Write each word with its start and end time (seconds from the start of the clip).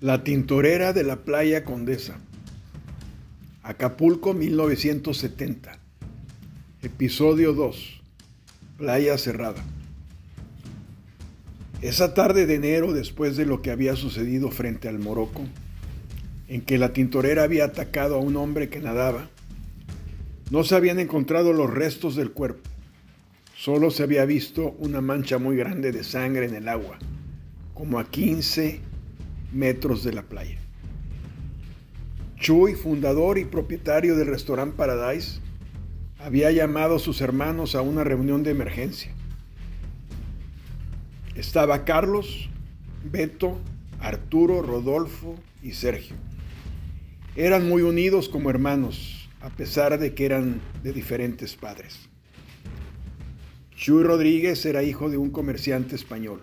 La 0.00 0.24
tintorera 0.24 0.94
de 0.94 1.04
la 1.04 1.16
playa 1.16 1.62
Condesa. 1.62 2.18
Acapulco 3.62 4.32
1970. 4.32 5.78
Episodio 6.80 7.52
2. 7.52 8.00
Playa 8.78 9.18
cerrada. 9.18 9.62
Esa 11.82 12.14
tarde 12.14 12.46
de 12.46 12.54
enero, 12.54 12.94
después 12.94 13.36
de 13.36 13.44
lo 13.44 13.60
que 13.60 13.70
había 13.70 13.94
sucedido 13.94 14.50
frente 14.50 14.88
al 14.88 15.00
Morocco, 15.00 15.42
en 16.48 16.62
que 16.62 16.78
la 16.78 16.94
tintorera 16.94 17.42
había 17.42 17.66
atacado 17.66 18.14
a 18.14 18.20
un 18.20 18.36
hombre 18.36 18.70
que 18.70 18.80
nadaba, 18.80 19.28
no 20.50 20.64
se 20.64 20.76
habían 20.76 20.98
encontrado 20.98 21.52
los 21.52 21.68
restos 21.68 22.16
del 22.16 22.30
cuerpo. 22.30 22.70
Solo 23.54 23.90
se 23.90 24.04
había 24.04 24.24
visto 24.24 24.74
una 24.78 25.02
mancha 25.02 25.36
muy 25.36 25.56
grande 25.56 25.92
de 25.92 26.04
sangre 26.04 26.46
en 26.46 26.54
el 26.54 26.68
agua, 26.68 26.98
como 27.74 27.98
a 27.98 28.08
15 28.08 28.88
metros 29.52 30.04
de 30.04 30.12
la 30.12 30.22
playa. 30.22 30.58
Chuy, 32.36 32.74
fundador 32.74 33.38
y 33.38 33.44
propietario 33.44 34.16
del 34.16 34.28
restaurante 34.28 34.76
Paradise, 34.76 35.40
había 36.18 36.50
llamado 36.50 36.96
a 36.96 36.98
sus 36.98 37.20
hermanos 37.20 37.74
a 37.74 37.82
una 37.82 38.04
reunión 38.04 38.42
de 38.42 38.50
emergencia. 38.50 39.12
Estaba 41.34 41.84
Carlos, 41.84 42.48
Beto, 43.04 43.58
Arturo, 44.00 44.62
Rodolfo 44.62 45.36
y 45.62 45.72
Sergio. 45.72 46.16
Eran 47.36 47.68
muy 47.68 47.82
unidos 47.82 48.28
como 48.28 48.50
hermanos, 48.50 49.28
a 49.40 49.50
pesar 49.50 49.98
de 49.98 50.14
que 50.14 50.26
eran 50.26 50.60
de 50.82 50.92
diferentes 50.92 51.56
padres. 51.56 52.08
Chuy 53.76 54.02
Rodríguez 54.02 54.66
era 54.66 54.82
hijo 54.82 55.08
de 55.08 55.16
un 55.16 55.30
comerciante 55.30 55.94
español. 55.94 56.42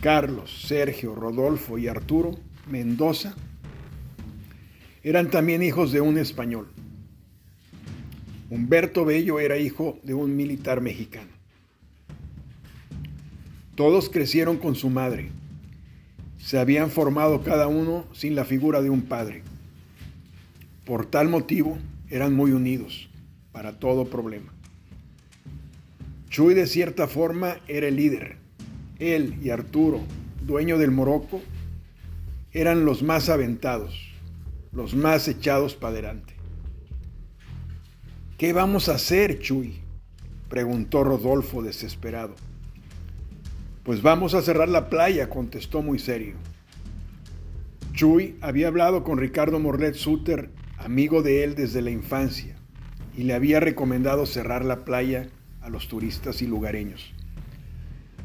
Carlos, 0.00 0.66
Sergio, 0.66 1.14
Rodolfo 1.14 1.78
y 1.78 1.88
Arturo 1.88 2.38
Mendoza 2.68 3.34
eran 5.02 5.30
también 5.30 5.62
hijos 5.62 5.92
de 5.92 6.00
un 6.00 6.18
español. 6.18 6.68
Humberto 8.50 9.04
Bello 9.04 9.38
era 9.38 9.56
hijo 9.56 9.98
de 10.02 10.14
un 10.14 10.34
militar 10.36 10.80
mexicano. 10.80 11.30
Todos 13.76 14.08
crecieron 14.08 14.56
con 14.56 14.74
su 14.74 14.90
madre. 14.90 15.30
Se 16.38 16.58
habían 16.58 16.90
formado 16.90 17.42
cada 17.42 17.68
uno 17.68 18.06
sin 18.12 18.34
la 18.34 18.44
figura 18.44 18.82
de 18.82 18.90
un 18.90 19.02
padre. 19.02 19.42
Por 20.84 21.06
tal 21.06 21.28
motivo 21.28 21.78
eran 22.08 22.34
muy 22.34 22.52
unidos 22.52 23.08
para 23.52 23.78
todo 23.78 24.06
problema. 24.06 24.52
Chuy 26.30 26.54
de 26.54 26.66
cierta 26.66 27.06
forma 27.06 27.58
era 27.68 27.88
el 27.88 27.96
líder, 27.96 28.38
él 28.98 29.38
y 29.42 29.50
Arturo, 29.50 30.00
dueño 30.42 30.78
del 30.78 30.90
Morocco, 30.90 31.40
eran 32.52 32.84
los 32.84 33.02
más 33.02 33.28
aventados, 33.28 34.12
los 34.72 34.94
más 34.94 35.28
echados 35.28 35.74
para 35.74 35.92
adelante. 35.92 36.34
¿Qué 38.38 38.52
vamos 38.52 38.88
a 38.88 38.94
hacer, 38.94 39.38
Chuy? 39.40 39.80
preguntó 40.48 41.04
Rodolfo 41.04 41.62
desesperado. 41.62 42.34
Pues 43.82 44.02
vamos 44.02 44.34
a 44.34 44.42
cerrar 44.42 44.68
la 44.68 44.88
playa, 44.88 45.28
contestó 45.30 45.82
muy 45.82 45.98
serio. 45.98 46.34
Chuy 47.92 48.36
había 48.40 48.68
hablado 48.68 49.04
con 49.04 49.18
Ricardo 49.18 49.58
Morlet 49.58 49.94
Suter, 49.94 50.50
amigo 50.78 51.22
de 51.22 51.44
él 51.44 51.54
desde 51.54 51.82
la 51.82 51.90
infancia, 51.90 52.56
y 53.16 53.22
le 53.22 53.34
había 53.34 53.60
recomendado 53.60 54.26
cerrar 54.26 54.64
la 54.64 54.84
playa 54.84 55.28
a 55.62 55.70
los 55.70 55.88
turistas 55.88 56.42
y 56.42 56.46
lugareños. 56.46 57.15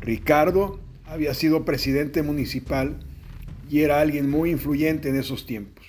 Ricardo 0.01 0.79
había 1.05 1.33
sido 1.35 1.63
presidente 1.63 2.23
municipal 2.23 2.97
y 3.69 3.81
era 3.81 4.01
alguien 4.01 4.29
muy 4.29 4.49
influyente 4.49 5.09
en 5.09 5.15
esos 5.15 5.45
tiempos. 5.45 5.85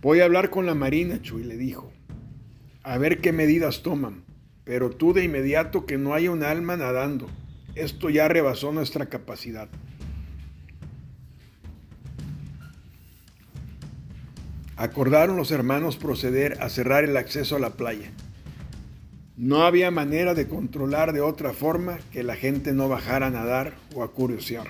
Voy 0.00 0.20
a 0.20 0.24
hablar 0.24 0.48
con 0.48 0.64
la 0.64 0.74
Marina, 0.74 1.20
Chuy, 1.20 1.44
le 1.44 1.56
dijo, 1.56 1.92
a 2.82 2.96
ver 2.96 3.20
qué 3.20 3.32
medidas 3.32 3.82
toman, 3.82 4.24
pero 4.64 4.90
tú 4.90 5.12
de 5.12 5.24
inmediato 5.24 5.84
que 5.84 5.98
no 5.98 6.14
haya 6.14 6.30
un 6.30 6.42
alma 6.42 6.76
nadando. 6.76 7.28
Esto 7.74 8.08
ya 8.08 8.26
rebasó 8.28 8.72
nuestra 8.72 9.06
capacidad. 9.06 9.68
Acordaron 14.76 15.36
los 15.36 15.50
hermanos 15.50 15.96
proceder 15.96 16.62
a 16.62 16.68
cerrar 16.68 17.04
el 17.04 17.16
acceso 17.16 17.56
a 17.56 17.58
la 17.58 17.70
playa. 17.70 18.12
No 19.38 19.62
había 19.62 19.92
manera 19.92 20.34
de 20.34 20.48
controlar 20.48 21.12
de 21.12 21.20
otra 21.20 21.52
forma 21.52 22.00
que 22.10 22.24
la 22.24 22.34
gente 22.34 22.72
no 22.72 22.88
bajara 22.88 23.28
a 23.28 23.30
nadar 23.30 23.74
o 23.94 24.02
a 24.02 24.10
curiosear. 24.10 24.66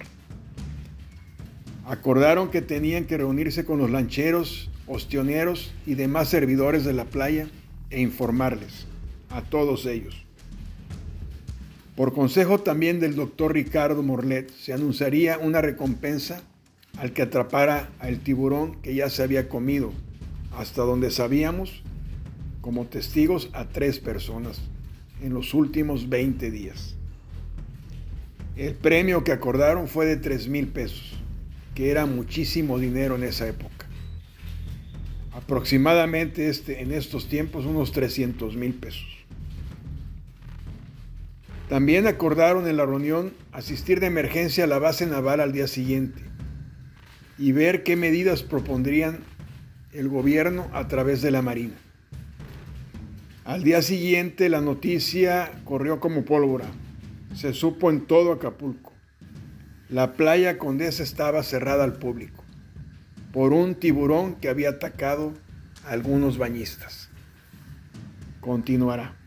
Acordaron 1.86 2.50
que 2.50 2.60
tenían 2.60 3.06
que 3.06 3.16
reunirse 3.16 3.64
con 3.64 3.78
los 3.78 3.90
lancheros, 3.90 4.70
ostioneros 4.86 5.72
y 5.86 5.94
demás 5.94 6.28
servidores 6.28 6.84
de 6.84 6.92
la 6.92 7.06
playa 7.06 7.48
e 7.88 8.02
informarles 8.02 8.86
a 9.30 9.40
todos 9.40 9.86
ellos. 9.86 10.22
Por 11.96 12.12
consejo 12.12 12.60
también 12.60 13.00
del 13.00 13.16
doctor 13.16 13.54
Ricardo 13.54 14.02
Morlet, 14.02 14.50
se 14.50 14.74
anunciaría 14.74 15.38
una 15.38 15.62
recompensa 15.62 16.42
al 16.98 17.14
que 17.14 17.22
atrapara 17.22 17.88
al 18.00 18.18
tiburón 18.18 18.82
que 18.82 18.94
ya 18.94 19.08
se 19.08 19.22
había 19.22 19.48
comido, 19.48 19.94
hasta 20.52 20.82
donde 20.82 21.10
sabíamos 21.10 21.82
como 22.68 22.84
testigos 22.84 23.48
a 23.54 23.64
tres 23.64 23.98
personas 23.98 24.60
en 25.22 25.32
los 25.32 25.54
últimos 25.54 26.10
20 26.10 26.50
días. 26.50 26.96
El 28.58 28.74
premio 28.74 29.24
que 29.24 29.32
acordaron 29.32 29.88
fue 29.88 30.04
de 30.04 30.18
3 30.18 30.48
mil 30.48 30.68
pesos, 30.68 31.18
que 31.74 31.90
era 31.90 32.04
muchísimo 32.04 32.78
dinero 32.78 33.16
en 33.16 33.22
esa 33.22 33.48
época. 33.48 33.86
Aproximadamente 35.32 36.50
este, 36.50 36.82
en 36.82 36.92
estos 36.92 37.26
tiempos 37.30 37.64
unos 37.64 37.90
300 37.92 38.54
mil 38.54 38.74
pesos. 38.74 39.08
También 41.70 42.06
acordaron 42.06 42.68
en 42.68 42.76
la 42.76 42.84
reunión 42.84 43.32
asistir 43.50 43.98
de 43.98 44.08
emergencia 44.08 44.64
a 44.64 44.66
la 44.66 44.78
base 44.78 45.06
naval 45.06 45.40
al 45.40 45.52
día 45.52 45.68
siguiente 45.68 46.20
y 47.38 47.52
ver 47.52 47.82
qué 47.82 47.96
medidas 47.96 48.42
propondrían 48.42 49.20
el 49.94 50.10
gobierno 50.10 50.68
a 50.74 50.86
través 50.86 51.22
de 51.22 51.30
la 51.30 51.40
Marina. 51.40 51.87
Al 53.48 53.64
día 53.64 53.80
siguiente 53.80 54.50
la 54.50 54.60
noticia 54.60 55.50
corrió 55.64 56.00
como 56.00 56.26
pólvora. 56.26 56.66
Se 57.34 57.54
supo 57.54 57.88
en 57.88 58.06
todo 58.06 58.32
Acapulco. 58.32 58.92
La 59.88 60.12
playa 60.12 60.58
Condesa 60.58 61.02
estaba 61.02 61.42
cerrada 61.42 61.84
al 61.84 61.94
público 61.94 62.44
por 63.32 63.54
un 63.54 63.74
tiburón 63.74 64.34
que 64.34 64.50
había 64.50 64.68
atacado 64.68 65.32
a 65.86 65.92
algunos 65.92 66.36
bañistas. 66.36 67.08
Continuará. 68.42 69.17